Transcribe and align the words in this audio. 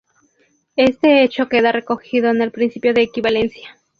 Este 0.77 1.21
hecho 1.23 1.47
queda 1.47 1.71
recogido 1.71 2.31
en 2.31 2.41
el 2.41 2.49
Principio 2.51 2.91
de 2.95 3.03
equivalencia. 3.03 3.77